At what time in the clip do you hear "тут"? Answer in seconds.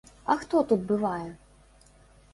0.71-0.87